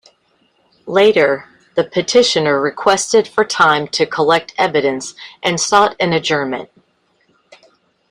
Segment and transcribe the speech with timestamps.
[0.87, 1.45] Later,
[1.75, 6.71] the petitioner requested for time to collect evidence and sought an adjournment.